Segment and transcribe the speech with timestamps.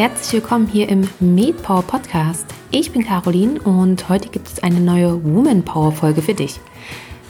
[0.00, 2.46] herzlich willkommen hier im MedPower Podcast.
[2.70, 6.58] Ich bin Caroline und heute gibt es eine neue Woman Power Folge für dich.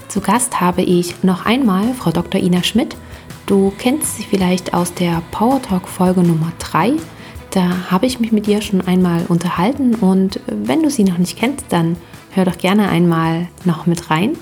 [0.07, 2.41] Zu Gast habe ich noch einmal Frau Dr.
[2.41, 2.95] Ina Schmidt.
[3.47, 6.93] Du kennst sie vielleicht aus der Power Talk Folge Nummer 3.
[7.51, 11.37] Da habe ich mich mit ihr schon einmal unterhalten und wenn du sie noch nicht
[11.37, 11.97] kennst, dann
[12.30, 14.39] hör doch gerne einmal noch mit rein.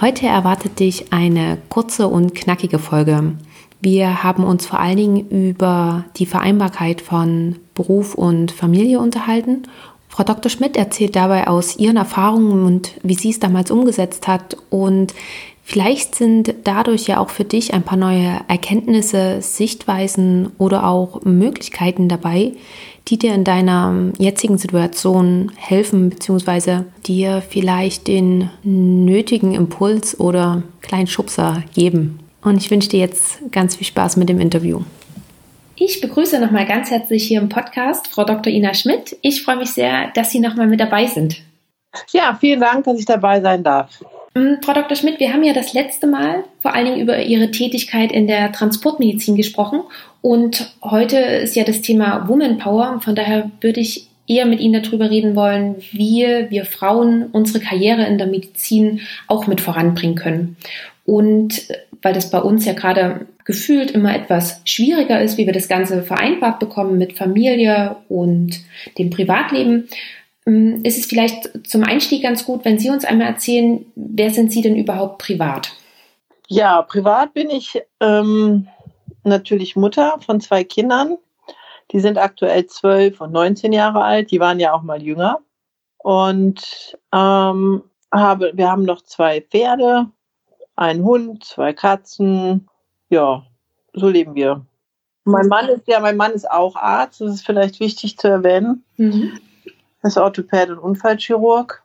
[0.00, 3.36] Heute erwartet dich eine kurze und knackige Folge.
[3.80, 9.64] Wir haben uns vor allen Dingen über die Vereinbarkeit von Beruf und Familie unterhalten.
[10.08, 10.50] Frau Dr.
[10.50, 14.56] Schmidt erzählt dabei aus ihren Erfahrungen und wie sie es damals umgesetzt hat.
[14.70, 15.14] Und
[15.62, 22.08] vielleicht sind dadurch ja auch für dich ein paar neue Erkenntnisse, Sichtweisen oder auch Möglichkeiten
[22.08, 22.52] dabei,
[23.08, 31.06] die dir in deiner jetzigen Situation helfen, beziehungsweise dir vielleicht den nötigen Impuls oder kleinen
[31.06, 32.20] Schubser geben.
[32.46, 34.82] Und ich wünsche dir jetzt ganz viel Spaß mit dem Interview.
[35.74, 38.52] Ich begrüße nochmal ganz herzlich hier im Podcast Frau Dr.
[38.52, 39.16] Ina Schmidt.
[39.20, 41.42] Ich freue mich sehr, dass Sie nochmal mit dabei sind.
[42.12, 44.00] Ja, vielen Dank, dass ich dabei sein darf.
[44.34, 44.96] Mm, Frau Dr.
[44.96, 48.52] Schmidt, wir haben ja das letzte Mal vor allen Dingen über Ihre Tätigkeit in der
[48.52, 49.80] Transportmedizin gesprochen
[50.22, 53.00] und heute ist ja das Thema Woman Power.
[53.02, 58.04] Von daher würde ich eher mit Ihnen darüber reden wollen, wie wir Frauen unsere Karriere
[58.04, 60.56] in der Medizin auch mit voranbringen können.
[61.06, 61.68] Und
[62.02, 66.02] weil das bei uns ja gerade gefühlt immer etwas schwieriger ist, wie wir das Ganze
[66.02, 68.60] vereinbart bekommen mit Familie und
[68.98, 69.88] dem Privatleben,
[70.46, 74.52] ähm, ist es vielleicht zum Einstieg ganz gut, wenn Sie uns einmal erzählen, wer sind
[74.52, 75.72] Sie denn überhaupt privat?
[76.48, 78.68] Ja, privat bin ich ähm,
[79.24, 81.16] natürlich Mutter von zwei Kindern.
[81.92, 84.30] Die sind aktuell zwölf und 19 Jahre alt.
[84.30, 85.38] Die waren ja auch mal jünger.
[85.98, 90.06] Und ähm, habe, wir haben noch zwei Pferde,
[90.76, 92.68] ein Hund, zwei Katzen.
[93.08, 93.44] Ja,
[93.92, 94.64] so leben wir.
[95.24, 98.84] Mein Mann ist ja, mein Mann ist auch Arzt, das ist vielleicht wichtig zu erwähnen.
[98.96, 99.38] Mhm.
[100.02, 101.82] Er ist Orthopäd und Unfallchirurg.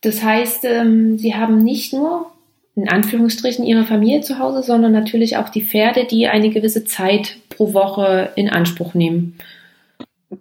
[0.00, 2.30] Das heißt, ähm, Sie haben nicht nur
[2.74, 7.36] in Anführungsstrichen Ihre Familie zu Hause, sondern natürlich auch die Pferde, die eine gewisse Zeit
[7.50, 9.36] pro Woche in Anspruch nehmen.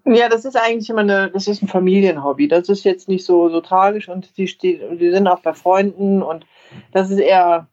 [0.06, 2.48] Ja, das ist eigentlich immer eine, das ist ein Familienhobby.
[2.48, 6.46] Das ist jetzt nicht so, so tragisch und die, die sind auch bei Freunden und
[6.94, 7.68] das ist eher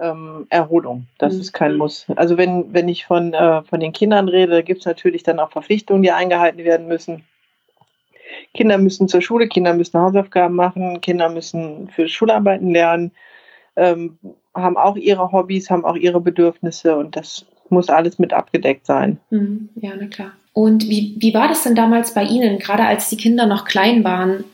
[0.00, 1.06] ähm, Erholung.
[1.18, 1.40] Das mhm.
[1.40, 2.06] ist kein Muss.
[2.16, 5.50] Also wenn, wenn ich von, äh, von den Kindern rede, gibt es natürlich dann auch
[5.50, 7.24] Verpflichtungen, die eingehalten werden müssen.
[8.54, 13.12] Kinder müssen zur Schule, Kinder müssen Hausaufgaben machen, Kinder müssen für Schularbeiten lernen,
[13.76, 14.18] ähm,
[14.54, 19.18] haben auch ihre Hobbys, haben auch ihre Bedürfnisse und das muss alles mit abgedeckt sein.
[19.30, 19.70] Mhm.
[19.76, 20.32] Ja, na klar.
[20.54, 24.04] Und wie, wie war das denn damals bei Ihnen, gerade als die Kinder noch klein
[24.04, 24.44] waren?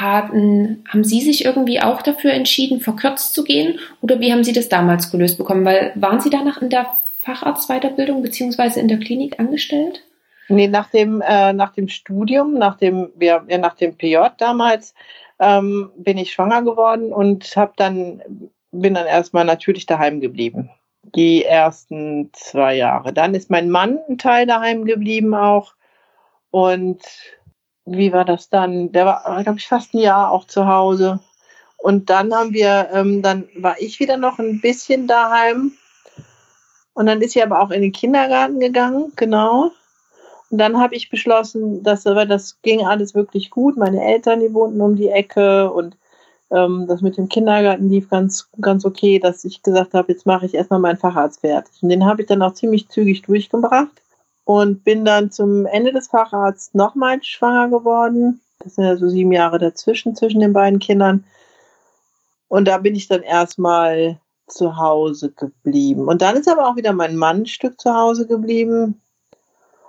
[0.00, 3.78] Hatten, haben Sie sich irgendwie auch dafür entschieden, verkürzt zu gehen?
[4.00, 5.64] Oder wie haben Sie das damals gelöst bekommen?
[5.64, 6.86] Weil waren Sie danach in der
[7.22, 10.02] Facharztweiterbildung beziehungsweise in der Klinik angestellt?
[10.48, 14.94] Nee, nach dem, äh, nach dem Studium, nach dem, ja, nach dem PJ damals,
[15.38, 18.22] ähm, bin ich schwanger geworden und habe dann,
[18.70, 20.70] bin dann erstmal natürlich daheim geblieben.
[21.14, 23.12] Die ersten zwei Jahre.
[23.12, 25.74] Dann ist mein Mann ein Teil daheim geblieben auch.
[26.50, 27.02] Und
[27.86, 28.92] wie war das dann?
[28.92, 31.20] Der war, glaube ich, fast ein Jahr auch zu Hause.
[31.78, 35.72] Und dann haben wir, ähm, dann war ich wieder noch ein bisschen daheim.
[36.94, 39.70] Und dann ist sie aber auch in den Kindergarten gegangen, genau.
[40.50, 43.76] Und dann habe ich beschlossen, dass aber das ging alles wirklich gut.
[43.76, 45.96] Meine Eltern, die wohnten um die Ecke und
[46.50, 50.46] ähm, das mit dem Kindergarten lief ganz, ganz okay, dass ich gesagt habe, jetzt mache
[50.46, 51.82] ich erstmal meinen Facharzt fertig.
[51.82, 54.02] Und den habe ich dann auch ziemlich zügig durchgebracht
[54.46, 58.40] und bin dann zum Ende des Facharztes nochmal schwanger geworden.
[58.60, 61.24] Das sind ja so sieben Jahre dazwischen, zwischen den beiden Kindern.
[62.46, 66.06] Und da bin ich dann erstmal zu Hause geblieben.
[66.06, 69.00] Und dann ist aber auch wieder mein Mann ein Stück zu Hause geblieben.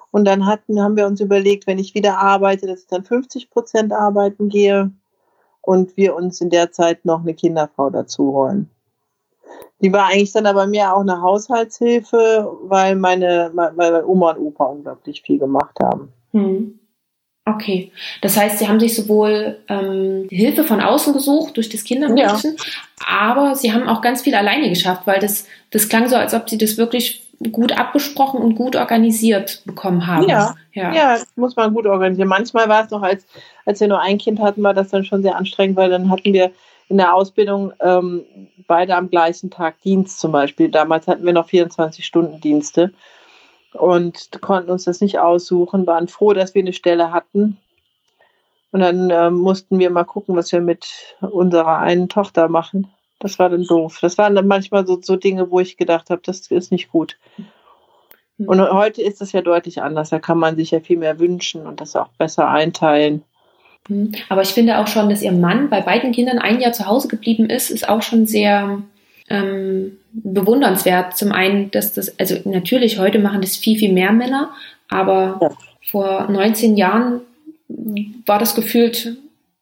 [0.09, 3.51] Und dann hatten, haben wir uns überlegt, wenn ich wieder arbeite, dass ich dann 50
[3.51, 4.89] Prozent arbeiten gehe
[5.61, 8.71] und wir uns in der Zeit noch eine Kinderfrau dazu holen.
[9.79, 14.65] Die war eigentlich dann aber mir auch eine Haushaltshilfe, weil meine, meine Oma und Opa
[14.65, 16.11] unglaublich viel gemacht haben.
[16.31, 16.79] Hm.
[17.45, 17.91] Okay,
[18.21, 23.27] das heißt, Sie haben sich sowohl ähm, Hilfe von außen gesucht durch das Kindermädchen, ja.
[23.29, 26.49] aber Sie haben auch ganz viel alleine geschafft, weil das, das klang so, als ob
[26.49, 30.27] Sie das wirklich gut abgesprochen und gut organisiert bekommen haben.
[30.27, 32.27] Ja, ja, ja muss man gut organisieren.
[32.27, 33.25] Manchmal war es noch, als,
[33.65, 36.33] als wir nur ein Kind hatten, war das dann schon sehr anstrengend, weil dann hatten
[36.33, 36.51] wir
[36.89, 38.25] in der Ausbildung ähm,
[38.67, 40.69] beide am gleichen Tag Dienst zum Beispiel.
[40.69, 42.93] Damals hatten wir noch 24-Stunden-Dienste
[43.73, 47.57] und konnten uns das nicht aussuchen, waren froh, dass wir eine Stelle hatten.
[48.71, 50.87] Und dann äh, mussten wir mal gucken, was wir mit
[51.21, 52.87] unserer einen Tochter machen.
[53.19, 53.99] Das war dann doof.
[54.01, 57.17] Das waren dann manchmal so, so Dinge, wo ich gedacht habe, das ist nicht gut.
[58.37, 58.47] Mhm.
[58.47, 60.09] Und heute ist es ja deutlich anders.
[60.09, 63.23] Da kann man sich ja viel mehr wünschen und das auch besser einteilen.
[63.87, 64.11] Mhm.
[64.29, 67.07] Aber ich finde auch schon, dass ihr Mann bei beiden Kindern ein Jahr zu Hause
[67.07, 68.81] geblieben ist, ist auch schon sehr
[69.29, 71.17] ähm, bewundernswert.
[71.17, 74.51] Zum einen, dass das, also natürlich, heute machen das viel, viel mehr Männer,
[74.89, 75.49] aber ja.
[75.83, 77.21] vor 19 Jahren
[78.25, 79.17] war das gefühlt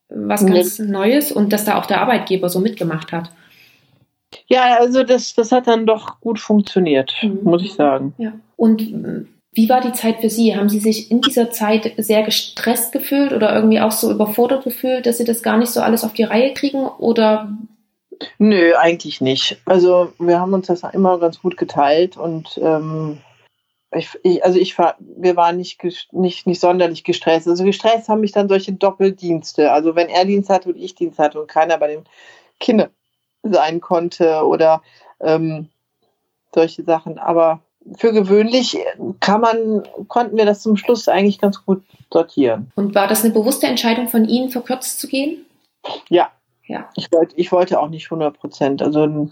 [0.10, 0.92] was ganz nee.
[0.92, 3.32] Neues und dass da auch der Arbeitgeber so mitgemacht hat.
[4.48, 7.40] Ja, also das, das hat dann doch gut funktioniert, mhm.
[7.44, 8.14] muss ich sagen.
[8.18, 8.34] Ja.
[8.56, 10.56] Und wie war die Zeit für Sie?
[10.56, 15.06] Haben Sie sich in dieser Zeit sehr gestresst gefühlt oder irgendwie auch so überfordert gefühlt,
[15.06, 16.86] dass Sie das gar nicht so alles auf die Reihe kriegen?
[16.86, 17.58] Oder
[18.38, 19.58] Nö, eigentlich nicht.
[19.66, 23.20] Also wir haben uns das immer ganz gut geteilt und ähm,
[23.92, 25.82] ich, ich, also ich war, wir waren nicht,
[26.12, 27.48] nicht, nicht sonderlich gestresst.
[27.48, 29.72] Also gestresst haben mich dann solche Doppeldienste.
[29.72, 32.04] Also wenn er Dienst hatte und ich Dienst hatte und keiner bei den
[32.60, 32.90] Kindern
[33.44, 34.82] sein konnte oder
[35.22, 35.70] ähm,
[36.54, 37.18] solche Sachen.
[37.20, 37.62] Aber
[37.98, 38.78] für gewöhnlich
[39.20, 42.72] kann man, konnten wir das zum Schluss eigentlich ganz gut sortieren.
[42.76, 45.46] Und war das eine bewusste Entscheidung von Ihnen, verkürzt zu gehen?
[46.10, 46.30] Ja.
[46.66, 46.90] ja.
[46.96, 48.82] Ich, wollte, ich wollte auch nicht 100 Prozent.
[48.82, 49.30] Also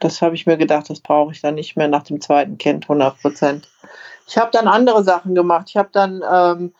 [0.00, 2.84] das habe ich mir gedacht, das brauche ich dann nicht mehr nach dem zweiten Kind
[2.84, 3.68] 100 Prozent.
[4.28, 5.66] Ich habe dann andere Sachen gemacht.
[5.70, 6.74] Ich habe dann, ähm,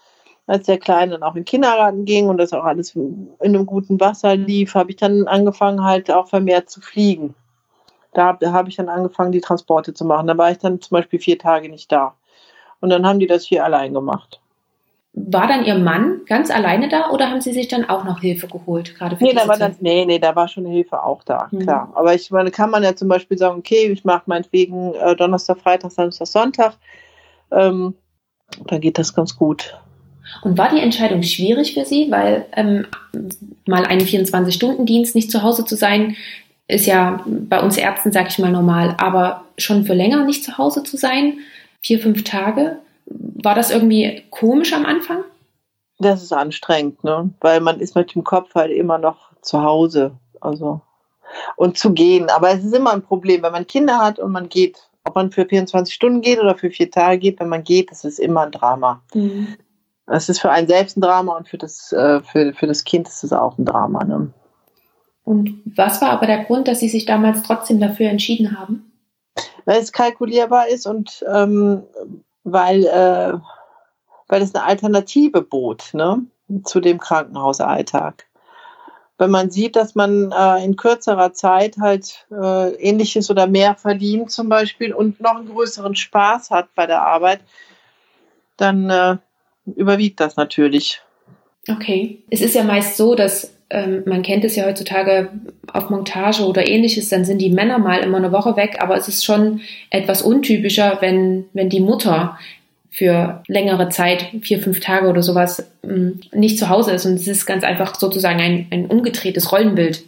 [0.47, 3.67] als der Kleine dann auch in den Kindergarten ging und das auch alles in einem
[3.67, 7.35] guten Wasser lief, habe ich dann angefangen, halt auch vermehrt zu fliegen.
[8.13, 10.27] Da, da habe ich dann angefangen, die Transporte zu machen.
[10.27, 12.15] Da war ich dann zum Beispiel vier Tage nicht da.
[12.81, 14.41] Und dann haben die das hier allein gemacht.
[15.15, 18.47] War dann Ihr Mann ganz alleine da oder haben Sie sich dann auch noch Hilfe
[18.47, 18.95] geholt?
[18.95, 21.61] Gerade für nee, da war dann, nee, nee, da war schon Hilfe auch da, mhm.
[21.61, 21.93] klar.
[21.95, 25.59] Aber ich meine, kann man ja zum Beispiel sagen, okay, ich mache meinetwegen äh, Donnerstag,
[25.59, 26.75] Freitag, Samstag, Sonntag.
[27.51, 27.95] Ähm,
[28.67, 29.77] da geht das ganz gut.
[30.43, 32.11] Und war die Entscheidung schwierig für Sie?
[32.11, 32.87] Weil ähm,
[33.67, 36.17] mal einen 24-Stunden-Dienst nicht zu Hause zu sein,
[36.69, 38.95] ist ja bei uns Ärzten, sag ich mal, normal.
[38.99, 41.39] Aber schon für länger nicht zu Hause zu sein,
[41.81, 45.25] vier, fünf Tage, war das irgendwie komisch am Anfang?
[45.99, 47.31] Das ist anstrengend, ne?
[47.41, 50.13] Weil man ist mit dem Kopf halt immer noch zu Hause.
[50.41, 50.83] Also
[51.57, 52.31] und zu gehen.
[52.31, 54.89] Aber es ist immer ein Problem, wenn man Kinder hat und man geht.
[55.05, 58.05] Ob man für 24 Stunden geht oder für vier Tage geht, wenn man geht, das
[58.05, 59.03] ist immer ein Drama.
[59.15, 59.57] Mhm.
[60.07, 63.09] Es ist für einen selbst ein Drama und für das, äh, für, für das Kind
[63.09, 64.05] ist es auch ein Drama.
[64.05, 64.31] Ne?
[65.29, 68.91] Und was war aber der Grund, dass Sie sich damals trotzdem dafür entschieden haben?
[69.67, 71.83] Weil es kalkulierbar ist und ähm,
[72.45, 73.35] weil, äh,
[74.29, 76.23] weil es eine Alternative bot ne,
[76.65, 78.25] zu dem Krankenhausalltag.
[79.19, 84.31] Wenn man sieht, dass man äh, in kürzerer Zeit halt äh, ähnliches oder mehr verdient
[84.31, 87.41] zum Beispiel und noch einen größeren Spaß hat bei der Arbeit,
[88.57, 89.19] dann äh,
[89.77, 91.03] überwiegt das natürlich.
[91.69, 92.23] Okay.
[92.31, 95.31] Es ist ja meist so, dass ähm, man kennt es ja heutzutage
[95.73, 99.09] auf Montage oder ähnliches, dann sind die Männer mal immer eine Woche weg, aber es
[99.09, 99.61] ist schon
[99.91, 102.39] etwas untypischer, wenn, wenn die Mutter
[102.91, 107.05] für längere Zeit, vier, fünf Tage oder sowas, ähm, nicht zu Hause ist.
[107.05, 110.03] Und es ist ganz einfach sozusagen ein, ein umgedrehtes Rollenbild.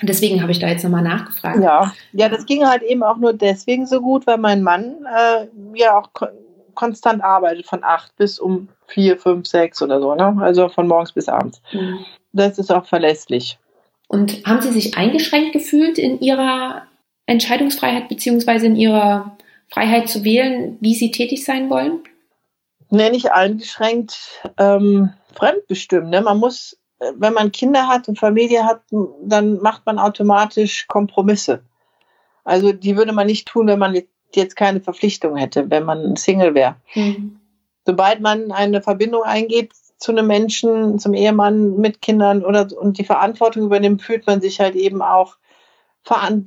[0.00, 1.62] Und deswegen habe ich da jetzt nochmal nachgefragt.
[1.62, 5.46] Ja, ja, das ging halt eben auch nur deswegen so gut, weil mein Mann äh,
[5.74, 6.26] ja auch ko
[6.74, 10.36] konstant arbeitet von acht bis um vier, fünf, sechs oder so, ne?
[10.42, 11.62] Also von morgens bis abends.
[11.72, 12.04] Mhm
[12.36, 13.58] das ist auch verlässlich.
[14.08, 16.82] Und haben Sie sich eingeschränkt gefühlt in Ihrer
[17.26, 19.36] Entscheidungsfreiheit beziehungsweise in Ihrer
[19.68, 22.00] Freiheit zu wählen, wie Sie tätig sein wollen?
[22.90, 24.16] Nee, nicht eingeschränkt,
[24.58, 26.08] ähm, fremdbestimmt.
[26.10, 26.20] Ne?
[26.20, 26.78] Man muss,
[27.16, 28.82] wenn man Kinder hat und Familie hat,
[29.22, 31.64] dann macht man automatisch Kompromisse.
[32.44, 34.00] Also die würde man nicht tun, wenn man
[34.34, 36.76] jetzt keine Verpflichtung hätte, wenn man Single wäre.
[36.94, 37.40] Mhm.
[37.84, 43.04] Sobald man eine Verbindung eingeht, zu einem Menschen, zum Ehemann mit Kindern oder und die
[43.04, 45.36] Verantwortung übernimmt, fühlt man sich halt eben auch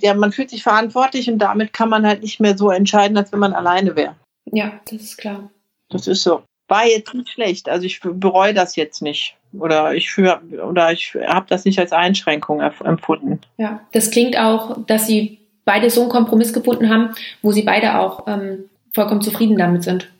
[0.01, 3.31] ja, man fühlt sich verantwortlich und damit kann man halt nicht mehr so entscheiden, als
[3.31, 4.15] wenn man alleine wäre.
[4.45, 5.49] Ja, das ist klar.
[5.89, 6.43] Das ist so.
[6.67, 7.67] War jetzt nicht schlecht.
[7.67, 9.35] Also ich bereue das jetzt nicht.
[9.53, 13.41] Oder ich für, oder ich habe das nicht als Einschränkung empfunden.
[13.57, 17.99] Ja, das klingt auch, dass Sie beide so einen Kompromiss gefunden haben, wo Sie beide
[17.99, 20.11] auch ähm, vollkommen zufrieden damit sind.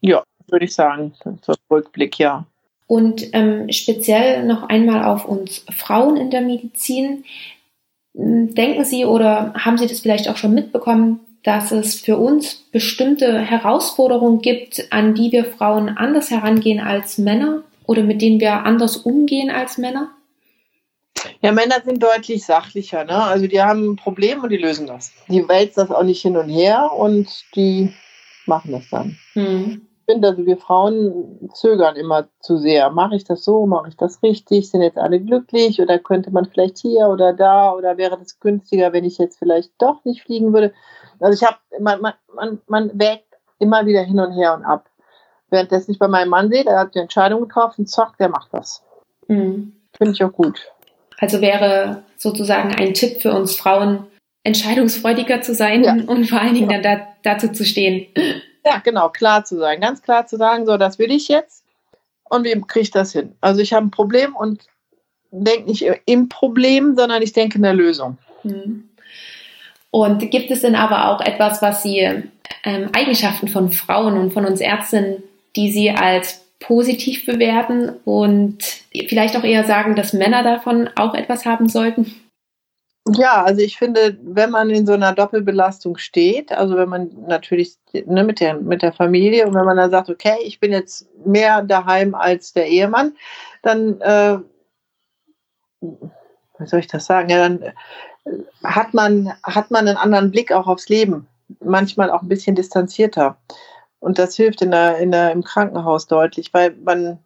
[0.00, 1.12] Ja, würde ich sagen.
[1.42, 2.46] So Rückblick, ja.
[2.86, 7.24] Und ähm, speziell noch einmal auf uns Frauen in der Medizin.
[8.14, 12.54] Hm, denken Sie oder haben Sie das vielleicht auch schon mitbekommen, dass es für uns
[12.72, 18.64] bestimmte Herausforderungen gibt, an die wir Frauen anders herangehen als Männer oder mit denen wir
[18.64, 20.10] anders umgehen als Männer?
[21.40, 23.04] Ja, Männer sind deutlich sachlicher.
[23.04, 23.16] Ne?
[23.16, 25.12] Also die haben ein Problem und die lösen das.
[25.28, 27.94] Die wälzen das auch nicht hin und her und die
[28.46, 29.18] machen das dann.
[29.32, 32.90] Hm finde, also wir Frauen zögern immer zu sehr.
[32.90, 33.66] Mache ich das so?
[33.66, 34.70] Mache ich das richtig?
[34.70, 35.80] Sind jetzt alle glücklich?
[35.80, 37.72] Oder könnte man vielleicht hier oder da?
[37.72, 40.72] Oder wäre das günstiger, wenn ich jetzt vielleicht doch nicht fliegen würde?
[41.20, 43.26] Also ich habe, man, man, man, man wägt
[43.58, 44.88] immer wieder hin und her und ab.
[45.50, 48.82] Währenddessen ich bei meinem Mann sehe, der hat die Entscheidung getroffen, zack, der macht das.
[49.28, 49.72] Mhm.
[49.96, 50.72] Finde ich auch gut.
[51.18, 54.06] Also wäre sozusagen ein Tipp für uns Frauen,
[54.42, 55.96] entscheidungsfreudiger zu sein ja.
[56.06, 56.80] und vor allen Dingen ja.
[56.80, 58.06] dann da, dazu zu stehen.
[58.66, 59.80] Ja, genau, klar zu sein.
[59.80, 61.64] Ganz klar zu sagen, so, das will ich jetzt
[62.24, 63.34] und wie kriege ich das hin?
[63.40, 64.66] Also ich habe ein Problem und
[65.30, 68.18] denke nicht im Problem, sondern ich denke in der Lösung.
[68.42, 68.88] Mhm.
[69.90, 71.98] Und gibt es denn aber auch etwas, was Sie
[72.64, 75.22] ähm, Eigenschaften von Frauen und von uns Ärztinnen,
[75.54, 78.58] die Sie als positiv bewerten und
[79.08, 82.12] vielleicht auch eher sagen, dass Männer davon auch etwas haben sollten?
[83.06, 87.76] Ja, also ich finde, wenn man in so einer Doppelbelastung steht, also wenn man natürlich
[87.92, 91.06] ne, mit, der, mit der Familie und wenn man dann sagt, okay, ich bin jetzt
[91.26, 93.14] mehr daheim als der Ehemann,
[93.60, 94.38] dann, äh,
[95.82, 97.72] wie soll ich das sagen, ja, dann äh,
[98.64, 101.28] hat man, hat man einen anderen Blick auch aufs Leben,
[101.60, 103.36] manchmal auch ein bisschen distanzierter.
[104.00, 107.18] Und das hilft in der, in der, im Krankenhaus deutlich, weil man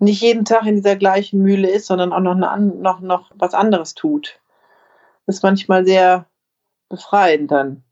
[0.00, 3.54] nicht jeden Tag in dieser gleichen Mühle ist, sondern auch noch, eine, noch, noch was
[3.54, 4.40] anderes tut.
[5.30, 6.26] Ist manchmal sehr
[6.88, 7.84] befreiend dann.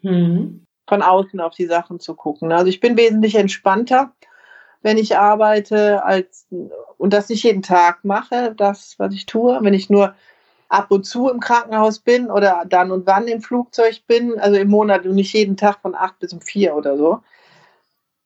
[0.00, 0.64] Mhm.
[0.88, 2.50] Von außen auf die Sachen zu gucken.
[2.50, 4.12] Also ich bin wesentlich entspannter,
[4.80, 6.46] wenn ich arbeite, als
[6.96, 9.58] und das nicht jeden Tag mache, das, was ich tue.
[9.60, 10.14] Wenn ich nur
[10.68, 14.68] ab und zu im Krankenhaus bin oder dann und wann im Flugzeug bin, also im
[14.68, 17.20] Monat und nicht jeden Tag von acht bis um vier oder so,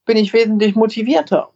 [0.04, 1.50] bin ich wesentlich motivierter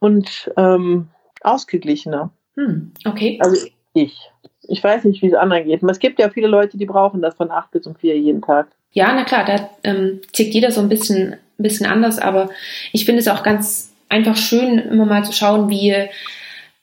[0.00, 1.08] und ähm,
[1.40, 2.30] ausgeglichener.
[2.56, 3.38] Hm, okay.
[3.42, 4.30] Also ich.
[4.68, 5.82] Ich weiß nicht, wie es anderen geht.
[5.82, 8.68] Es gibt ja viele Leute, die brauchen das von acht bis um vier jeden Tag.
[8.92, 12.50] Ja, na klar, da ähm, tickt jeder so ein bisschen, bisschen anders, aber
[12.92, 15.94] ich finde es auch ganz einfach schön, immer mal zu schauen, wie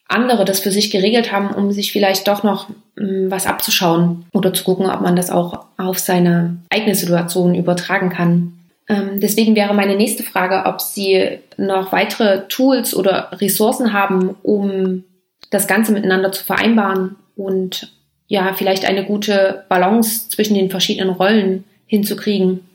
[0.07, 4.53] andere das für sich geregelt haben, um sich vielleicht doch noch ähm, was abzuschauen oder
[4.53, 8.53] zu gucken, ob man das auch auf seine eigene Situation übertragen kann.
[8.87, 15.03] Ähm, deswegen wäre meine nächste Frage, ob Sie noch weitere Tools oder Ressourcen haben, um
[15.49, 17.91] das Ganze miteinander zu vereinbaren und
[18.27, 22.67] ja, vielleicht eine gute Balance zwischen den verschiedenen Rollen hinzukriegen.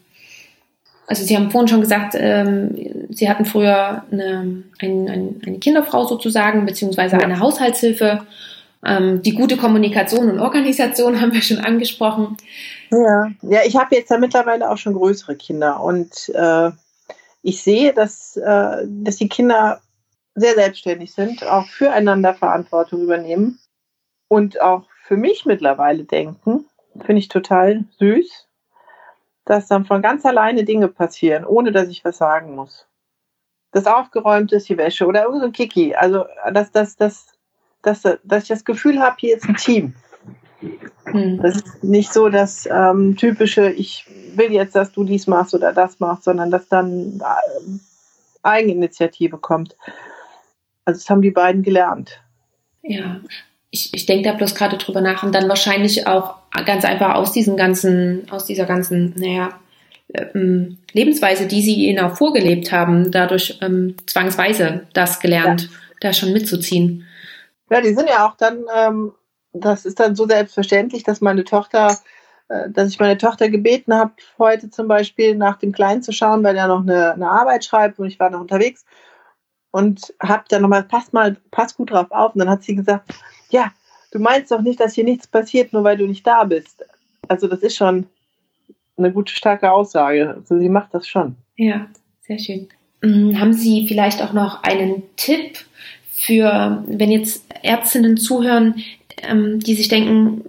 [1.06, 6.66] Also Sie haben vorhin schon gesagt, ähm, Sie hatten früher eine, eine, eine Kinderfrau sozusagen,
[6.66, 8.24] beziehungsweise eine Haushaltshilfe.
[8.86, 12.36] Ähm, die gute Kommunikation und Organisation haben wir schon angesprochen.
[12.92, 16.70] Ja, ja ich habe jetzt ja mittlerweile auch schon größere Kinder und äh,
[17.42, 19.80] ich sehe, dass, äh, dass die Kinder
[20.36, 23.58] sehr selbstständig sind, auch füreinander Verantwortung übernehmen
[24.30, 26.64] und auch für mich mittlerweile denken.
[27.00, 28.48] Finde ich total süß,
[29.44, 32.86] dass dann von ganz alleine Dinge passieren, ohne dass ich was sagen muss.
[33.72, 35.94] Das aufgeräumt ist, die Wäsche oder irgendein Kiki.
[35.96, 37.26] Also, dass, dass, dass,
[37.82, 39.94] dass, dass ich das Gefühl habe, hier ist ein Team.
[41.06, 41.40] Hm.
[41.42, 44.06] Das ist nicht so das ähm, typische, ich
[44.36, 47.78] will jetzt, dass du dies machst oder das machst, sondern dass dann äh,
[48.42, 49.76] Eigeninitiative kommt.
[50.84, 52.22] Also das haben die beiden gelernt.
[52.82, 53.20] Ja,
[53.70, 56.36] ich, ich denke da bloß gerade drüber nach und dann wahrscheinlich auch
[56.66, 59.60] ganz einfach aus diesen ganzen, aus dieser ganzen, naja,
[60.12, 65.68] ähm, Lebensweise, die sie ihnen auch vorgelebt haben, dadurch ähm, zwangsweise das gelernt, ja.
[66.00, 67.06] da schon mitzuziehen.
[67.70, 69.12] Ja, die sind ja auch dann, ähm,
[69.52, 71.96] das ist dann so selbstverständlich, dass meine Tochter,
[72.48, 76.42] äh, dass ich meine Tochter gebeten habe, heute zum Beispiel nach dem Kleinen zu schauen,
[76.42, 78.84] weil er noch eine, eine Arbeit schreibt und ich war noch unterwegs
[79.70, 82.34] und habe dann nochmal, pass mal, pass gut drauf auf.
[82.34, 83.12] Und dann hat sie gesagt,
[83.50, 83.72] ja,
[84.10, 86.84] du meinst doch nicht, dass hier nichts passiert, nur weil du nicht da bist.
[87.28, 88.06] Also das ist schon
[88.96, 90.34] eine gute, starke Aussage.
[90.36, 91.36] Also sie macht das schon.
[91.56, 91.86] Ja,
[92.22, 92.68] sehr schön.
[93.02, 95.58] Mm, haben Sie vielleicht auch noch einen Tipp
[96.12, 98.82] für, wenn jetzt Ärztinnen zuhören,
[99.22, 100.44] ähm, die sich denken,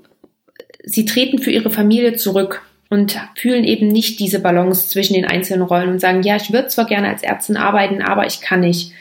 [0.83, 2.61] sie treten für ihre Familie zurück
[2.91, 6.67] und fühlen eben nicht diese Balance zwischen den einzelnen Rollen und sagen, ja, ich würde
[6.67, 8.91] zwar gerne als Ärztin arbeiten, aber ich kann nicht.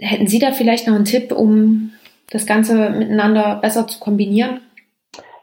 [0.00, 1.92] Hätten Sie da vielleicht noch einen Tipp, um
[2.30, 4.62] das Ganze miteinander besser zu kombinieren?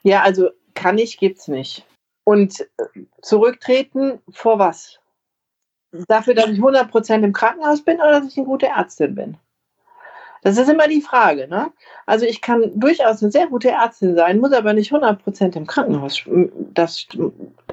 [0.01, 1.85] Ja, also kann ich, gibt's nicht.
[2.23, 2.65] Und
[3.21, 4.99] zurücktreten vor was?
[6.07, 9.37] Dafür, dass ich 100% im Krankenhaus bin oder dass ich eine gute Ärztin bin?
[10.45, 11.47] Das ist immer die Frage.
[11.47, 11.71] Ne?
[12.05, 16.21] Also ich kann durchaus eine sehr gute Ärztin sein, muss aber nicht 100% im Krankenhaus.
[16.75, 17.07] Das,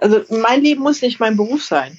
[0.00, 1.98] also mein Leben muss nicht mein Beruf sein.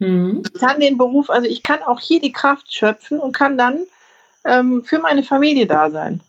[0.00, 0.42] Mhm.
[0.44, 3.86] Ich kann den Beruf, also ich kann auch hier die Kraft schöpfen und kann dann
[4.44, 6.20] ähm, für meine Familie da sein.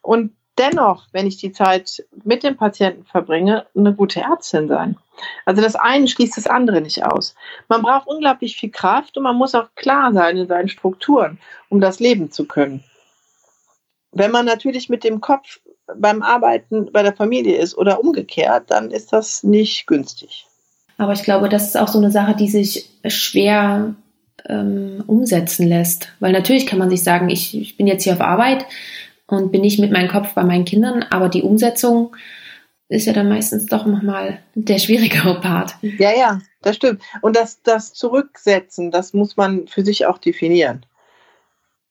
[0.00, 4.96] Und dennoch, wenn ich die Zeit mit dem Patienten verbringe, eine gute Ärztin sein.
[5.44, 7.34] Also das eine schließt das andere nicht aus.
[7.68, 11.80] Man braucht unglaublich viel Kraft und man muss auch klar sein in seinen Strukturen, um
[11.80, 12.84] das leben zu können.
[14.12, 15.60] Wenn man natürlich mit dem Kopf
[15.96, 20.46] beim Arbeiten bei der Familie ist oder umgekehrt, dann ist das nicht günstig.
[20.98, 23.94] Aber ich glaube, das ist auch so eine Sache, die sich schwer
[24.48, 26.08] ähm, umsetzen lässt.
[26.20, 28.66] Weil natürlich kann man sich sagen, ich, ich bin jetzt hier auf Arbeit
[29.36, 32.14] und bin nicht mit meinem Kopf bei meinen Kindern, aber die Umsetzung
[32.88, 35.74] ist ja dann meistens doch nochmal der schwierigere Part.
[35.80, 37.02] Ja, ja, das stimmt.
[37.22, 40.84] Und das, das Zurücksetzen, das muss man für sich auch definieren.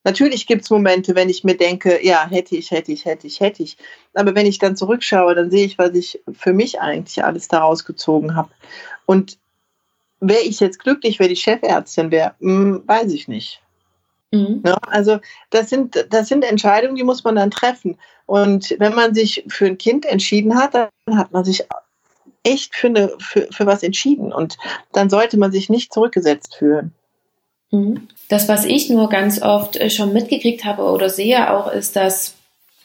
[0.04, 3.40] Natürlich gibt es Momente, wenn ich mir denke, ja, hätte ich, hätte ich, hätte ich,
[3.40, 3.78] hätte ich.
[4.14, 7.86] Aber wenn ich dann zurückschaue, dann sehe ich, was ich für mich eigentlich alles daraus
[7.86, 8.50] gezogen habe.
[9.06, 9.38] Und
[10.20, 13.62] wäre ich jetzt glücklich, wenn ich Chefärztin wäre, hm, weiß ich nicht.
[14.32, 14.64] Mhm.
[14.66, 15.20] Ja, also
[15.50, 17.98] das sind, das sind Entscheidungen, die muss man dann treffen.
[18.26, 21.66] Und wenn man sich für ein Kind entschieden hat, dann hat man sich
[22.44, 24.32] echt für, eine, für, für was entschieden.
[24.32, 24.58] Und
[24.94, 26.94] dann sollte man sich nicht zurückgesetzt fühlen.
[27.72, 28.08] Mhm.
[28.30, 32.36] Das, was ich nur ganz oft äh, schon mitgekriegt habe oder sehe auch, ist, dass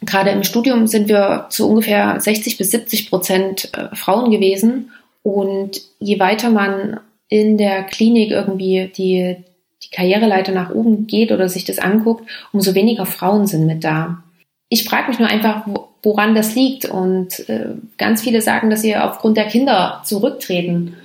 [0.03, 4.91] gerade im Studium sind wir zu ungefähr 60 bis 70 Prozent äh, Frauen gewesen.
[5.23, 9.45] Und je weiter man in der Klinik irgendwie die,
[9.83, 14.23] die Karriereleiter nach oben geht oder sich das anguckt, umso weniger Frauen sind mit da.
[14.69, 15.67] Ich frage mich nur einfach,
[16.03, 16.87] woran das liegt.
[16.87, 20.97] Und äh, ganz viele sagen, dass sie aufgrund der Kinder zurücktreten.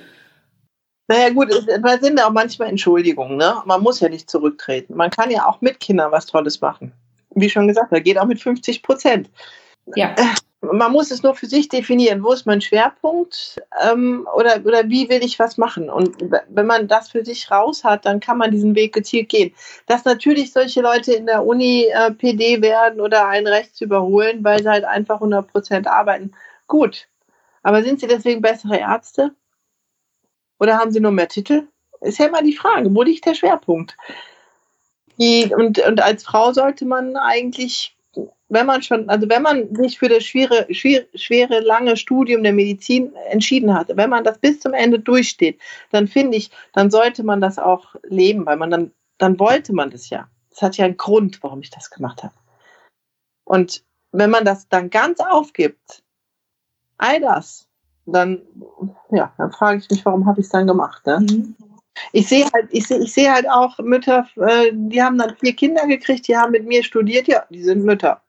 [1.08, 3.36] Naja gut, es sind auch manchmal Entschuldigungen.
[3.36, 3.56] Ne?
[3.66, 4.96] Man muss ja nicht zurücktreten.
[4.96, 6.94] Man kann ja auch mit Kindern was Tolles machen.
[7.36, 9.30] Wie schon gesagt, da geht auch mit 50 Prozent.
[9.96, 10.16] Ja.
[10.62, 15.10] Man muss es nur für sich definieren, wo ist mein Schwerpunkt ähm, oder, oder wie
[15.10, 15.90] will ich was machen.
[15.90, 16.16] Und
[16.50, 19.56] wenn man das für sich raus hat, dann kann man diesen Weg gezielt gehen.
[19.88, 24.62] Dass natürlich solche Leute in der Uni äh, PD werden oder einen rechts überholen, weil
[24.62, 26.32] sie halt einfach 100 Prozent arbeiten,
[26.68, 27.08] gut.
[27.64, 29.34] Aber sind sie deswegen bessere Ärzte?
[30.60, 31.68] Oder haben sie nur mehr Titel?
[32.02, 33.98] Ist ja immer die Frage, wo liegt der Schwerpunkt?
[35.18, 37.96] Die, und, und als Frau sollte man eigentlich
[38.52, 42.52] wenn man schon, also wenn man sich für das schwere, schwere, schwere, lange Studium der
[42.52, 45.60] Medizin entschieden hat, wenn man das bis zum Ende durchsteht,
[45.92, 49.90] dann finde ich, dann sollte man das auch leben, weil man dann, dann wollte man
[49.90, 50.28] das ja.
[50.50, 52.34] Das hat ja einen Grund, warum ich das gemacht habe.
[53.46, 56.04] Und wenn man das dann ganz aufgibt,
[56.98, 57.70] all das,
[58.06, 58.42] dann,
[59.12, 61.06] ja, dann frage ich mich, warum habe ich es dann gemacht?
[61.06, 61.22] Ne?
[61.22, 61.56] Mhm.
[62.12, 65.56] Ich sehe halt, ich sehe, ich sehe halt auch Mütter, äh, die haben dann vier
[65.56, 68.22] Kinder gekriegt, die haben mit mir studiert, ja, die sind Mütter.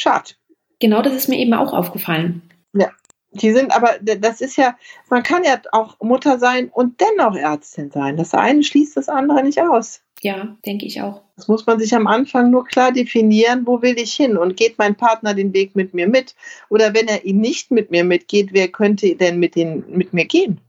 [0.00, 0.30] Schade.
[0.78, 2.40] Genau, das ist mir eben auch aufgefallen.
[2.72, 2.88] Ja.
[3.32, 4.74] Die sind aber, das ist ja,
[5.10, 8.16] man kann ja auch Mutter sein und dennoch Ärztin sein.
[8.16, 10.00] Das eine schließt das andere nicht aus.
[10.22, 11.20] Ja, denke ich auch.
[11.36, 14.78] Das muss man sich am Anfang nur klar definieren, wo will ich hin und geht
[14.78, 16.34] mein Partner den Weg mit mir mit?
[16.70, 20.24] Oder wenn er ihn nicht mit mir mitgeht, wer könnte denn mit, den, mit mir
[20.24, 20.62] gehen?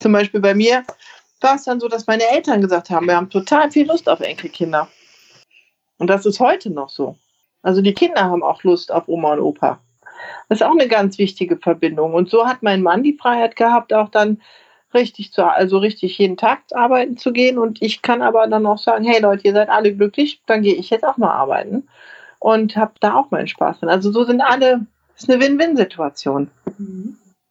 [0.00, 0.82] Zum Beispiel bei mir
[1.42, 4.20] war es dann so, dass meine Eltern gesagt haben, wir haben total viel Lust auf
[4.20, 4.88] Enkelkinder.
[5.98, 7.16] Und das ist heute noch so.
[7.66, 9.80] Also die Kinder haben auch Lust auf Oma und Opa.
[10.48, 12.14] Das ist auch eine ganz wichtige Verbindung.
[12.14, 14.40] Und so hat mein Mann die Freiheit gehabt, auch dann
[14.94, 17.58] richtig zu, also richtig jeden Tag arbeiten zu gehen.
[17.58, 20.74] Und ich kann aber dann auch sagen, hey Leute, ihr seid alle glücklich, dann gehe
[20.74, 21.88] ich jetzt auch mal arbeiten
[22.38, 23.88] und habe da auch meinen Spaß drin.
[23.88, 26.48] Also so sind alle, das ist eine Win-Win-Situation.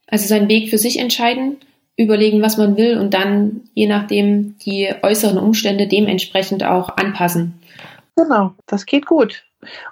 [0.08, 1.58] Also seinen Weg für sich entscheiden,
[1.98, 7.60] überlegen, was man will und dann je nachdem die äußeren Umstände dementsprechend auch anpassen.
[8.16, 9.44] Genau, das geht gut.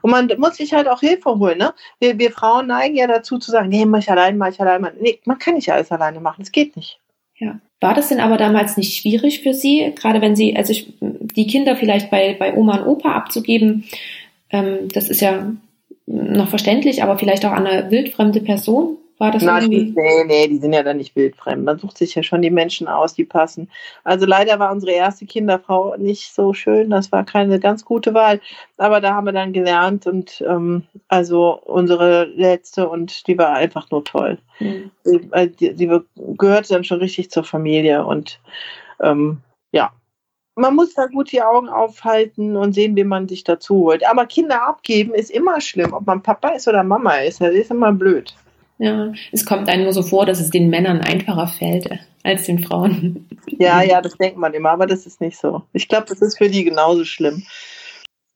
[0.01, 1.57] Und man muss sich halt auch Hilfe holen.
[1.57, 1.73] Ne?
[1.99, 4.85] Wir, wir Frauen neigen ja dazu zu sagen, nee, mach ich allein, mach ich allein.
[4.99, 6.99] Nee, man kann nicht alles alleine machen, es geht nicht.
[7.37, 7.59] Ja.
[7.81, 11.47] War das denn aber damals nicht schwierig für Sie, gerade wenn Sie, also ich, die
[11.47, 13.83] Kinder vielleicht bei, bei Oma und Opa abzugeben,
[14.49, 15.51] ähm, das ist ja
[16.05, 18.97] noch verständlich, aber vielleicht auch an eine wildfremde Person?
[19.19, 19.93] War das Nein, irgendwie?
[19.95, 21.63] Nee, nee, die sind ja dann nicht wildfremd.
[21.63, 23.69] Man sucht sich ja schon die Menschen aus, die passen.
[24.03, 26.89] Also leider war unsere erste Kinderfrau nicht so schön.
[26.89, 28.41] Das war keine ganz gute Wahl.
[28.77, 33.91] Aber da haben wir dann gelernt und ähm, also unsere letzte und die war einfach
[33.91, 34.39] nur toll.
[34.59, 34.91] Mhm.
[35.03, 35.99] Sie, äh, die, die,
[36.37, 38.39] gehörte dann schon richtig zur Familie und
[39.01, 39.91] ähm, ja,
[40.55, 44.05] man muss da gut die Augen aufhalten und sehen, wie man sich dazu holt.
[44.07, 47.41] Aber Kinder abgeben ist immer schlimm, ob man Papa ist oder Mama ist.
[47.41, 48.35] Das ist immer blöd.
[48.83, 51.89] Ja, es kommt einem nur so vor, dass es den Männern einfacher fällt
[52.21, 53.29] als den Frauen.
[53.47, 55.61] Ja, ja, das denkt man immer, aber das ist nicht so.
[55.71, 57.43] Ich glaube, das ist für die genauso schlimm.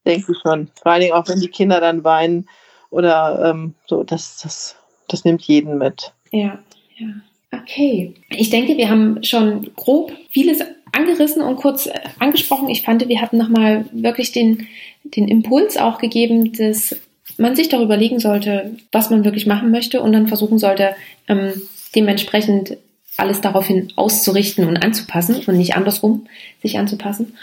[0.05, 0.69] Denke ich schon.
[0.81, 2.47] Vor allen Dingen auch, wenn die Kinder dann weinen
[2.91, 4.77] oder ähm, so, das, das,
[5.09, 6.13] das nimmt jeden mit.
[6.31, 6.59] Ja,
[6.95, 7.07] ja.
[7.51, 8.13] Okay.
[8.29, 10.61] Ich denke, wir haben schon grob vieles
[10.93, 12.69] angerissen und kurz äh, angesprochen.
[12.69, 14.65] Ich fand, wir hatten nochmal wirklich den,
[15.03, 16.95] den Impuls auch gegeben, dass
[17.37, 20.95] man sich darüber legen sollte, was man wirklich machen möchte und dann versuchen sollte,
[21.27, 21.61] ähm,
[21.95, 22.77] dementsprechend
[23.17, 26.27] alles daraufhin auszurichten und anzupassen und nicht andersrum
[26.61, 27.37] sich anzupassen.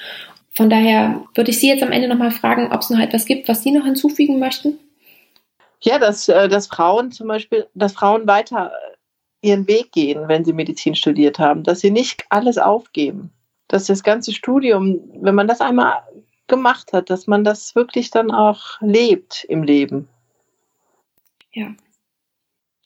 [0.52, 3.48] Von daher würde ich Sie jetzt am Ende nochmal fragen, ob es noch etwas gibt,
[3.48, 4.78] was Sie noch hinzufügen möchten.
[5.80, 8.72] Ja, dass, äh, dass Frauen zum Beispiel, dass Frauen weiter
[9.42, 13.30] ihren Weg gehen, wenn sie Medizin studiert haben, dass sie nicht alles aufgeben,
[13.68, 16.02] dass das ganze Studium, wenn man das einmal
[16.46, 20.08] gemacht hat, dass man das wirklich dann auch lebt im Leben.
[21.52, 21.74] Ja.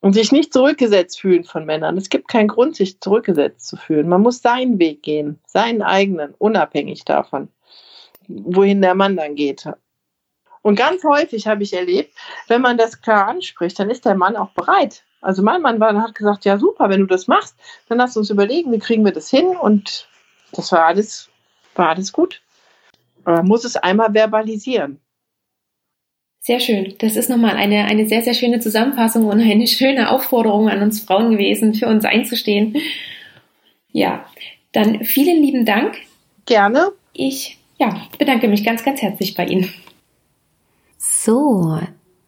[0.00, 1.96] Und sich nicht zurückgesetzt fühlen von Männern.
[1.96, 4.08] Es gibt keinen Grund, sich zurückgesetzt zu fühlen.
[4.08, 7.48] Man muss seinen Weg gehen, seinen eigenen, unabhängig davon,
[8.28, 9.68] wohin der Mann dann geht.
[10.62, 12.14] Und ganz häufig habe ich erlebt,
[12.46, 15.02] wenn man das klar anspricht, dann ist der Mann auch bereit.
[15.20, 17.56] Also mein Mann war, hat gesagt, ja super, wenn du das machst,
[17.88, 19.56] dann lass uns überlegen, wie kriegen wir das hin.
[19.56, 20.08] Und
[20.52, 21.28] das war alles,
[21.74, 22.40] war alles gut.
[23.34, 25.00] Man muss es einmal verbalisieren.
[26.40, 26.94] Sehr schön.
[26.98, 31.00] Das ist nochmal eine, eine sehr, sehr schöne Zusammenfassung und eine schöne Aufforderung an uns
[31.00, 32.76] Frauen gewesen, für uns einzustehen.
[33.90, 34.24] Ja,
[34.72, 35.96] dann vielen lieben Dank.
[36.46, 36.92] Gerne.
[37.12, 39.72] Ich ja, bedanke mich ganz, ganz herzlich bei Ihnen.
[40.96, 41.78] So,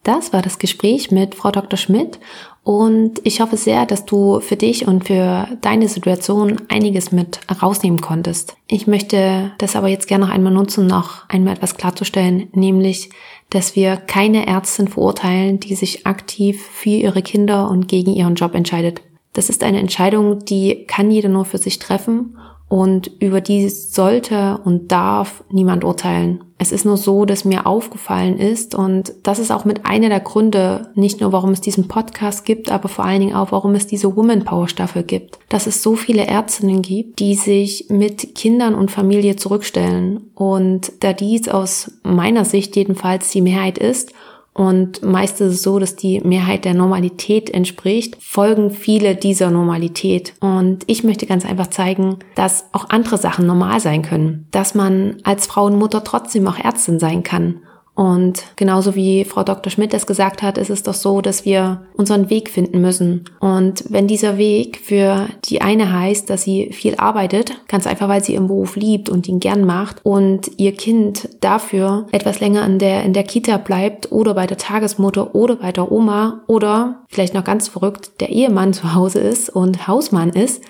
[0.03, 1.77] das war das Gespräch mit Frau Dr.
[1.77, 2.19] Schmidt
[2.63, 8.01] und ich hoffe sehr, dass du für dich und für deine Situation einiges mit rausnehmen
[8.01, 8.55] konntest.
[8.67, 13.09] Ich möchte das aber jetzt gerne noch einmal nutzen, noch einmal etwas klarzustellen, nämlich,
[13.49, 18.53] dass wir keine Ärztin verurteilen, die sich aktiv für ihre Kinder und gegen ihren Job
[18.53, 19.01] entscheidet.
[19.33, 22.37] Das ist eine Entscheidung, die kann jeder nur für sich treffen
[22.71, 26.45] und über die sollte und darf niemand urteilen.
[26.57, 30.21] Es ist nur so, dass mir aufgefallen ist und das ist auch mit einer der
[30.21, 33.87] Gründe, nicht nur warum es diesen Podcast gibt, aber vor allen Dingen auch, warum es
[33.87, 38.73] diese Woman Power Staffel gibt, dass es so viele Ärztinnen gibt, die sich mit Kindern
[38.73, 44.13] und Familie zurückstellen und da dies aus meiner Sicht jedenfalls die Mehrheit ist
[44.53, 50.33] und meist ist es so, dass die Mehrheit der Normalität entspricht, folgen viele dieser Normalität.
[50.41, 54.47] Und ich möchte ganz einfach zeigen, dass auch andere Sachen normal sein können.
[54.51, 57.61] Dass man als Frau und Mutter trotzdem auch Ärztin sein kann
[57.93, 59.69] und genauso wie Frau Dr.
[59.69, 63.25] Schmidt es gesagt hat, ist es doch so, dass wir unseren Weg finden müssen.
[63.39, 68.23] Und wenn dieser Weg für die eine heißt, dass sie viel arbeitet, ganz einfach, weil
[68.23, 72.79] sie ihren Beruf liebt und ihn gern macht und ihr Kind dafür etwas länger in
[72.79, 77.33] der, in der Kita bleibt oder bei der Tagesmutter oder bei der Oma oder vielleicht
[77.33, 80.63] noch ganz verrückt, der Ehemann zu Hause ist und Hausmann ist,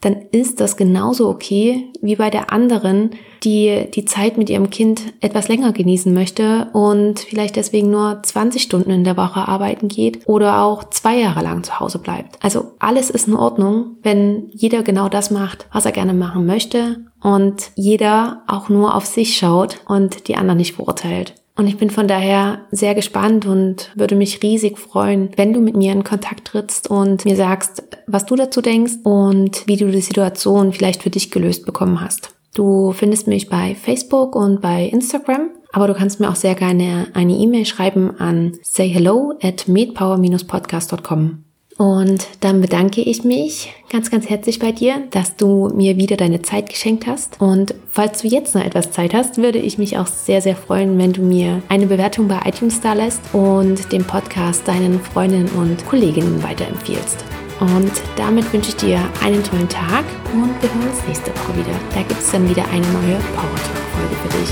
[0.00, 3.10] dann ist das genauso okay wie bei der anderen,
[3.44, 8.62] die die Zeit mit ihrem Kind etwas länger genießen möchte und vielleicht deswegen nur 20
[8.62, 12.42] Stunden in der Woche arbeiten geht oder auch zwei Jahre lang zu Hause bleibt.
[12.42, 17.04] Also alles ist in Ordnung, wenn jeder genau das macht, was er gerne machen möchte
[17.22, 21.34] und jeder auch nur auf sich schaut und die anderen nicht verurteilt.
[21.56, 25.76] Und ich bin von daher sehr gespannt und würde mich riesig freuen, wenn du mit
[25.76, 30.00] mir in Kontakt trittst und mir sagst, was du dazu denkst und wie du die
[30.00, 32.30] Situation vielleicht für dich gelöst bekommen hast.
[32.54, 37.08] Du findest mich bei Facebook und bei Instagram, aber du kannst mir auch sehr gerne
[37.14, 41.44] eine E-Mail schreiben an sayhello at medpower-podcast.com.
[41.80, 46.42] Und dann bedanke ich mich ganz, ganz herzlich bei dir, dass du mir wieder deine
[46.42, 47.40] Zeit geschenkt hast.
[47.40, 50.98] Und falls du jetzt noch etwas Zeit hast, würde ich mich auch sehr, sehr freuen,
[50.98, 55.86] wenn du mir eine Bewertung bei iTunes da lässt und den Podcast deinen Freundinnen und
[55.86, 57.24] Kolleginnen weiterempfiehlst.
[57.60, 61.80] Und damit wünsche ich dir einen tollen Tag und wir hören uns nächste Woche wieder.
[61.94, 64.50] Da gibt es dann wieder eine neue Power Talk Folge für dich.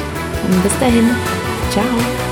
[0.48, 1.10] Und bis dahin,
[1.72, 2.27] ciao!